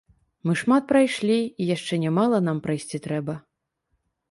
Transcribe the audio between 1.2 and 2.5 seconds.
і яшчэ нямала